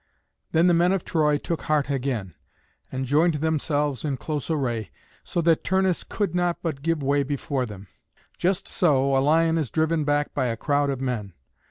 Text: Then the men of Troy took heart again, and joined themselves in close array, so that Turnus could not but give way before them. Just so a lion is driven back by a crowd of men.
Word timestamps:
Then 0.51 0.65
the 0.65 0.73
men 0.73 0.93
of 0.93 1.05
Troy 1.05 1.37
took 1.37 1.61
heart 1.65 1.87
again, 1.91 2.33
and 2.91 3.05
joined 3.05 3.35
themselves 3.35 4.03
in 4.03 4.17
close 4.17 4.49
array, 4.49 4.89
so 5.23 5.41
that 5.41 5.63
Turnus 5.63 6.03
could 6.03 6.33
not 6.33 6.57
but 6.63 6.81
give 6.81 7.03
way 7.03 7.21
before 7.21 7.67
them. 7.67 7.85
Just 8.35 8.67
so 8.67 9.15
a 9.15 9.19
lion 9.21 9.59
is 9.59 9.69
driven 9.69 10.03
back 10.03 10.33
by 10.33 10.47
a 10.47 10.57
crowd 10.57 10.89
of 10.89 11.01
men. 11.01 11.33